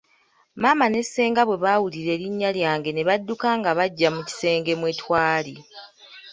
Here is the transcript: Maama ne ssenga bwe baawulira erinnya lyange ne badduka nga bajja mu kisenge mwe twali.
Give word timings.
Maama 0.61 0.85
ne 0.89 1.01
ssenga 1.05 1.41
bwe 1.45 1.57
baawulira 1.63 2.09
erinnya 2.15 2.49
lyange 2.57 2.89
ne 2.93 3.01
badduka 3.09 3.47
nga 3.59 3.71
bajja 3.77 4.09
mu 4.15 4.21
kisenge 4.27 4.73
mwe 4.79 4.91
twali. 4.99 5.55